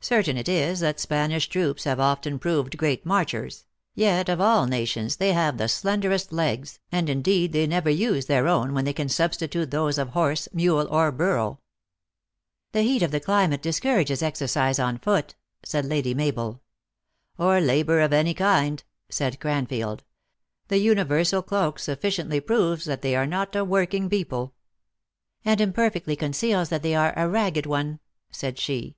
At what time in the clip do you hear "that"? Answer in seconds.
0.80-0.98, 22.86-23.02, 26.70-26.82